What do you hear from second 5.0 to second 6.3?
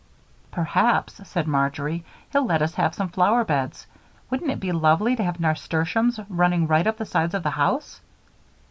to have nasturtiums